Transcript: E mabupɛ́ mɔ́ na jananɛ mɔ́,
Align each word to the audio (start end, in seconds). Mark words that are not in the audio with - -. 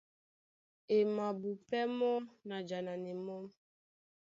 E 0.95 0.97
mabupɛ́ 1.15 1.83
mɔ́ 1.97 2.15
na 2.47 2.57
jananɛ 2.67 3.11
mɔ́, 3.25 3.39